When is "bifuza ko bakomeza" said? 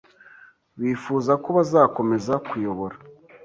0.79-2.33